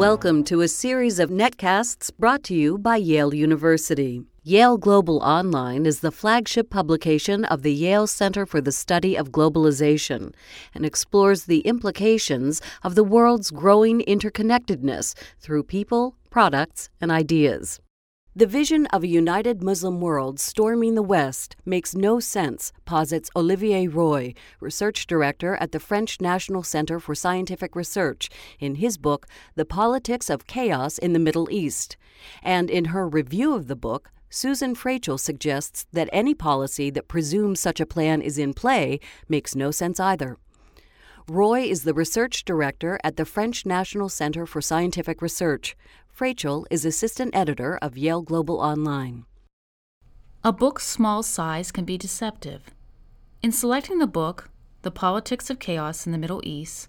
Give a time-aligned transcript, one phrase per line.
[0.00, 4.22] Welcome to a series of netcasts brought to you by Yale University.
[4.42, 9.30] Yale Global Online is the flagship publication of the Yale Center for the Study of
[9.30, 10.32] Globalization
[10.74, 17.78] and explores the implications of the world's growing interconnectedness through people, products, and ideas.
[18.36, 23.88] The vision of a united Muslim world storming the West makes no sense, posits Olivier
[23.88, 29.64] Roy, research director at the French National Center for Scientific Research, in his book, The
[29.64, 31.96] Politics of Chaos in the Middle East.
[32.40, 37.58] And in her review of the book, Susan Froetschel suggests that any policy that presumes
[37.58, 40.38] such a plan is in play makes no sense either.
[41.28, 45.76] Roy is the research director at the French National Center for Scientific Research.
[46.16, 49.24] Froetschel is assistant editor of Yale Global Online.
[50.44, 52.62] A book's small size can be deceptive.
[53.42, 54.50] In selecting the book,
[54.82, 56.88] The Politics of Chaos in the Middle East,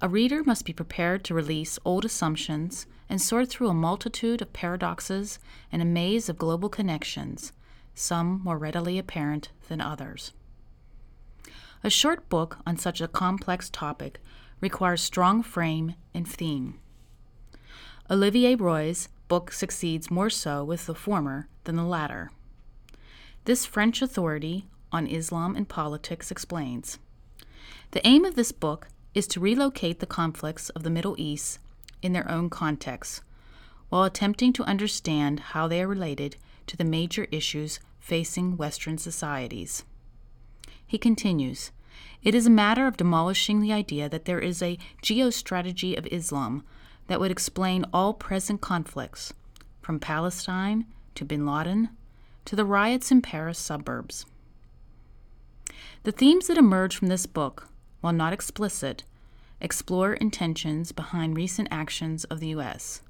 [0.00, 4.52] a reader must be prepared to release old assumptions and sort through a multitude of
[4.52, 5.38] paradoxes
[5.70, 7.52] and a maze of global connections,
[7.94, 10.32] some more readily apparent than others.
[11.84, 14.20] A short book on such a complex topic
[14.60, 16.80] requires strong frame and theme.
[18.10, 22.30] Olivier Roy's book succeeds more so with the former than the latter.
[23.44, 26.98] This French authority on Islam and politics explains
[27.90, 31.58] The aim of this book is to relocate the conflicts of the Middle East
[32.00, 33.20] in their own context,
[33.90, 39.84] while attempting to understand how they are related to the major issues facing Western societies.
[40.86, 41.72] He continues
[42.22, 46.64] It is a matter of demolishing the idea that there is a geostrategy of Islam
[47.08, 49.34] that would explain all present conflicts,
[49.82, 51.90] from Palestine to bin Laden
[52.44, 54.24] to the riots in Paris suburbs.
[56.04, 57.68] The themes that emerge from this book,
[58.00, 59.04] while not explicit,
[59.60, 63.02] explore intentions behind recent actions of the U.S.,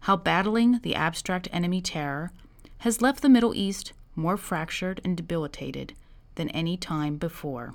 [0.00, 2.32] how battling the abstract enemy terror
[2.78, 5.94] has left the Middle East more fractured and debilitated
[6.34, 7.74] than any time before.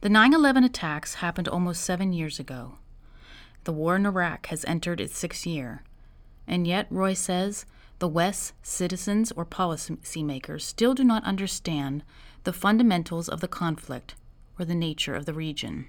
[0.00, 2.78] The 9 11 attacks happened almost seven years ago.
[3.66, 5.82] The war in Iraq has entered its sixth year.
[6.46, 7.66] And yet, Roy says,
[7.98, 12.04] the West's citizens or policymakers still do not understand
[12.44, 14.14] the fundamentals of the conflict
[14.56, 15.86] or the nature of the region.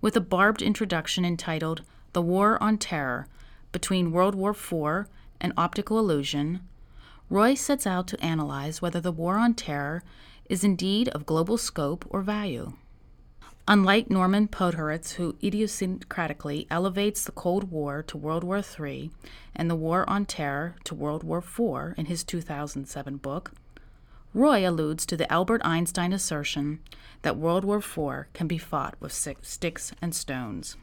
[0.00, 1.82] With a barbed introduction entitled
[2.12, 3.28] The War on Terror
[3.70, 5.06] Between World War IV
[5.40, 6.62] and Optical Illusion,
[7.30, 10.02] Roy sets out to analyze whether the war on terror
[10.46, 12.72] is indeed of global scope or value.
[13.70, 19.10] Unlike Norman Podhoretz, who idiosyncratically elevates the Cold War to World War III
[19.54, 23.52] and the War on Terror to World War IV in his 2007 book,
[24.32, 26.78] Roy alludes to the Albert Einstein assertion
[27.20, 30.78] that World War IV can be fought with sticks and stones.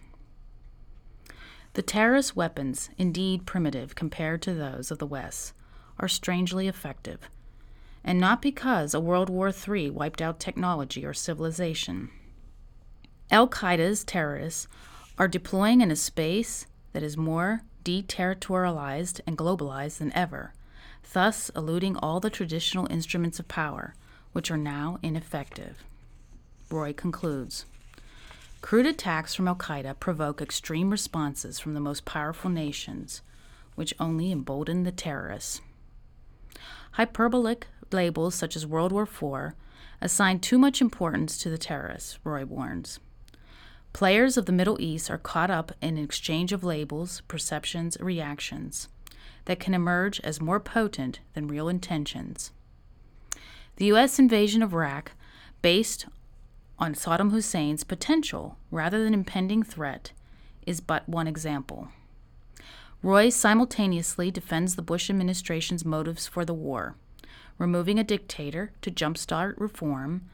[1.73, 5.53] The terrorist weapons, indeed primitive compared to those of the West,
[5.97, 7.31] are strangely effective,
[8.03, 12.11] and not because a World War III wiped out technology or civilization.
[13.31, 14.67] Al Qaeda's terrorists
[15.17, 20.53] are deploying in a space that is more deterritorialized and globalized than ever,
[21.13, 23.95] thus eluding all the traditional instruments of power,
[24.33, 25.83] which are now ineffective.
[26.69, 27.65] Roy concludes
[28.61, 33.21] Crude attacks from Al Qaeda provoke extreme responses from the most powerful nations,
[33.75, 35.61] which only embolden the terrorists.
[36.93, 39.53] Hyperbolic labels such as World War IV
[40.01, 42.99] assign too much importance to the terrorists, Roy warns.
[43.95, 48.89] Players of the Middle East are caught up in an exchange of labels, perceptions, reactions
[49.45, 52.51] that can emerge as more potent than real intentions.
[53.77, 54.19] The U.S.
[54.19, 55.13] invasion of Iraq,
[55.61, 56.07] based
[56.77, 60.11] on Saddam Hussein's potential rather than impending threat,
[60.67, 61.87] is but one example.
[63.01, 66.97] Roy simultaneously defends the Bush administration's motives for the war,
[67.57, 70.29] removing a dictator to jumpstart reform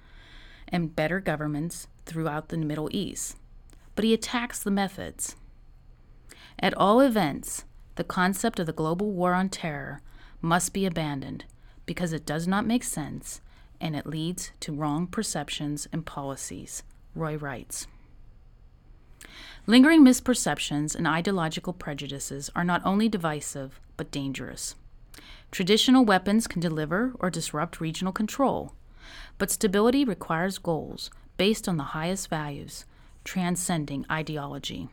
[0.67, 3.37] and better governments throughout the Middle East
[3.95, 5.35] but he attacks the methods.
[6.59, 7.65] At all events,
[7.95, 10.01] the concept of the global war on terror
[10.41, 11.45] must be abandoned
[11.85, 13.41] because it does not make sense
[13.79, 16.83] and it leads to wrong perceptions and policies,
[17.15, 17.87] Roy writes.
[19.67, 24.75] Lingering misperceptions and ideological prejudices are not only divisive, but dangerous.
[25.51, 28.73] Traditional weapons can deliver or disrupt regional control,
[29.37, 32.85] but stability requires goals based on the highest values,
[33.23, 34.89] transcending ideology.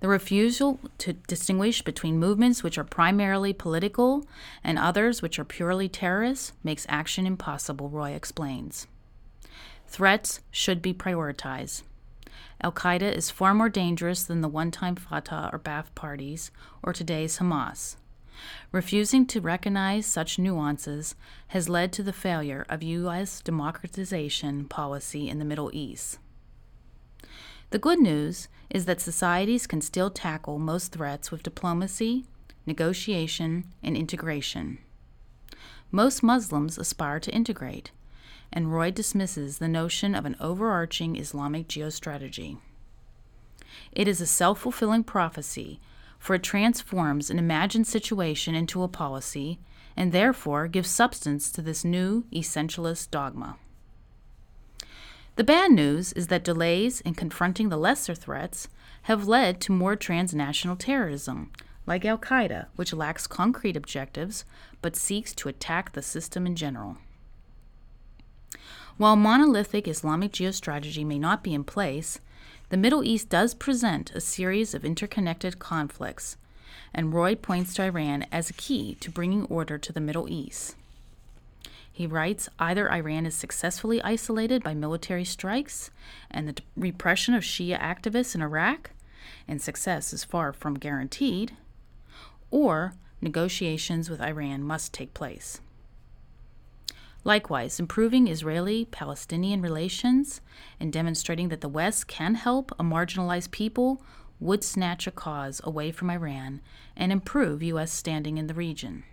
[0.00, 4.26] The refusal to distinguish between movements which are primarily political
[4.62, 8.86] and others which are purely terrorist makes action impossible, Roy explains.
[9.86, 11.82] Threats should be prioritized.
[12.60, 16.50] Al Qaeda is far more dangerous than the one time Fatah or Ba'ath parties
[16.82, 17.96] or today's Hamas.
[18.72, 21.14] Refusing to recognize such nuances
[21.48, 23.40] has led to the failure of U.S.
[23.40, 26.18] democratization policy in the Middle East.
[27.74, 32.24] The good news is that societies can still tackle most threats with diplomacy,
[32.66, 34.78] negotiation, and integration.
[35.90, 37.90] Most Muslims aspire to integrate,
[38.52, 42.58] and Roy dismisses the notion of an overarching Islamic geostrategy.
[43.90, 45.80] It is a self fulfilling prophecy,
[46.16, 49.58] for it transforms an imagined situation into a policy
[49.96, 53.56] and therefore gives substance to this new essentialist dogma.
[55.36, 58.68] The bad news is that delays in confronting the lesser threats
[59.02, 61.50] have led to more transnational terrorism,
[61.86, 64.44] like Al Qaeda, which lacks concrete objectives
[64.80, 66.98] but seeks to attack the system in general.
[68.96, 72.20] While monolithic Islamic geostrategy may not be in place,
[72.68, 76.36] the Middle East does present a series of interconnected conflicts,
[76.94, 80.76] and Roy points to Iran as a key to bringing order to the Middle East.
[81.94, 85.92] He writes either Iran is successfully isolated by military strikes
[86.28, 88.90] and the repression of Shia activists in Iraq,
[89.46, 91.56] and success is far from guaranteed,
[92.50, 95.60] or negotiations with Iran must take place.
[97.22, 100.40] Likewise, improving Israeli Palestinian relations
[100.80, 104.02] and demonstrating that the West can help a marginalized people
[104.40, 106.60] would snatch a cause away from Iran
[106.96, 107.92] and improve U.S.
[107.92, 109.04] standing in the region.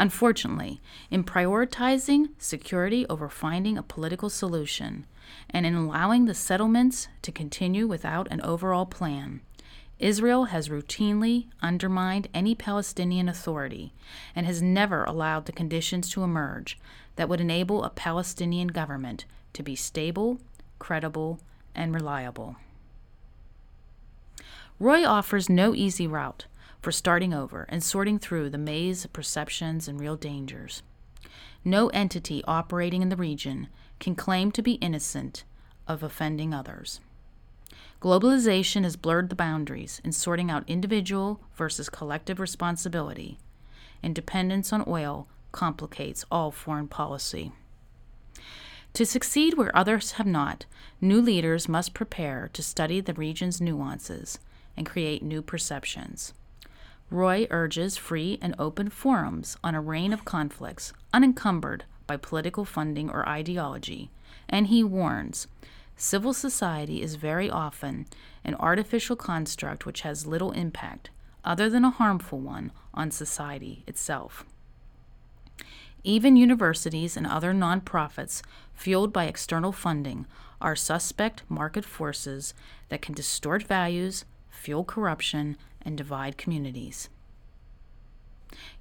[0.00, 0.80] Unfortunately,
[1.10, 5.04] in prioritizing security over finding a political solution,
[5.50, 9.42] and in allowing the settlements to continue without an overall plan,
[9.98, 13.92] Israel has routinely undermined any Palestinian authority
[14.34, 16.78] and has never allowed the conditions to emerge
[17.16, 20.40] that would enable a Palestinian government to be stable,
[20.78, 21.40] credible,
[21.74, 22.56] and reliable.
[24.78, 26.46] Roy offers no easy route
[26.80, 30.82] for starting over and sorting through the maze of perceptions and real dangers.
[31.64, 33.68] No entity operating in the region
[33.98, 35.44] can claim to be innocent
[35.86, 37.00] of offending others.
[38.00, 43.38] Globalization has blurred the boundaries in sorting out individual versus collective responsibility,
[44.02, 47.52] and dependence on oil complicates all foreign policy.
[48.94, 50.64] To succeed where others have not,
[51.00, 54.38] new leaders must prepare to study the region's nuances
[54.76, 56.32] and create new perceptions.
[57.10, 63.10] Roy urges free and open forums on a reign of conflicts, unencumbered by political funding
[63.10, 64.10] or ideology,
[64.48, 65.48] and he warns
[65.96, 68.06] civil society is very often
[68.44, 71.10] an artificial construct which has little impact,
[71.44, 74.44] other than a harmful one, on society itself.
[76.02, 78.40] Even universities and other nonprofits,
[78.72, 80.26] fueled by external funding,
[80.60, 82.54] are suspect market forces
[82.88, 87.08] that can distort values, fuel corruption, and divide communities.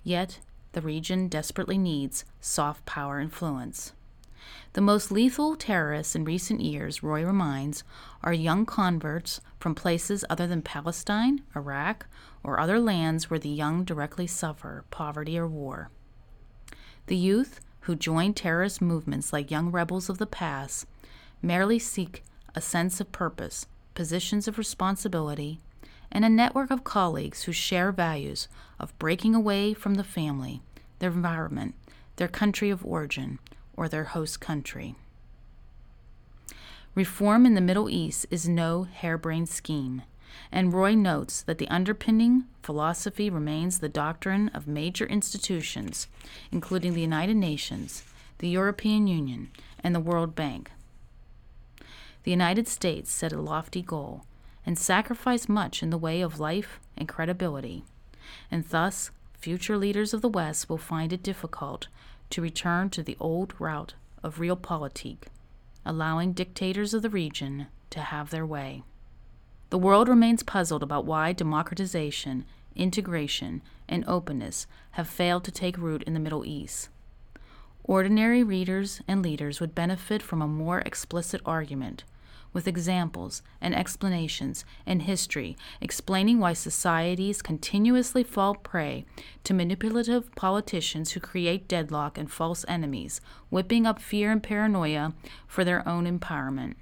[0.03, 0.39] Yet,
[0.73, 3.93] the region desperately needs soft power influence.
[4.73, 7.83] The most lethal terrorists in recent years, Roy reminds,
[8.23, 12.07] are young converts from places other than Palestine, Iraq,
[12.43, 15.89] or other lands where the young directly suffer poverty or war.
[17.07, 20.85] The youth who join terrorist movements like young rebels of the past
[21.41, 22.23] merely seek
[22.55, 23.65] a sense of purpose,
[23.99, 25.59] positions of responsibility,
[26.09, 28.47] and a network of colleagues who share values
[28.79, 30.61] of breaking away from the family,
[30.99, 31.75] their environment,
[32.15, 33.39] their country of origin,
[33.75, 34.95] or their host country.
[36.95, 40.03] Reform in the Middle East is no harebrained scheme,
[40.49, 46.07] and Roy notes that the underpinning philosophy remains the doctrine of major institutions,
[46.53, 48.03] including the United Nations,
[48.37, 49.49] the European Union,
[49.83, 50.71] and the World Bank.
[52.29, 54.23] The United States set a lofty goal
[54.63, 57.83] and sacrificed much in the way of life and credibility,
[58.51, 61.87] and thus future leaders of the West will find it difficult
[62.29, 65.23] to return to the old route of realpolitik,
[65.83, 68.83] allowing dictators of the region to have their way.
[69.71, 72.45] The world remains puzzled about why democratization,
[72.75, 76.89] integration, and openness have failed to take root in the Middle East.
[77.85, 82.03] Ordinary readers and leaders would benefit from a more explicit argument,
[82.53, 89.05] with examples and explanations and history explaining why societies continuously fall prey
[89.43, 95.13] to manipulative politicians who create deadlock and false enemies, whipping up fear and paranoia
[95.47, 96.75] for their own empowerment.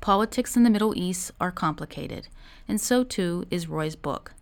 [0.00, 2.28] Politics in the Middle East are complicated,
[2.66, 4.34] and so too is Roy's book.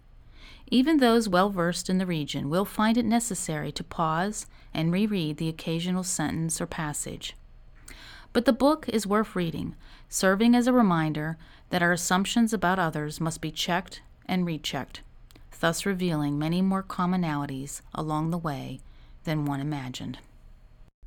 [0.71, 5.37] Even those well versed in the region will find it necessary to pause and reread
[5.37, 7.35] the occasional sentence or passage.
[8.32, 9.75] But the book is worth reading
[10.08, 11.37] serving as a reminder
[11.70, 15.02] that our assumptions about others must be checked and rechecked,
[15.60, 18.80] thus revealing many more commonalities along the way
[19.25, 20.18] than one imagined.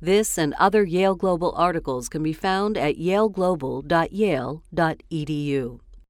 [0.00, 5.80] This and other Yale Global articles can be found at yaleglobal.yale.edu.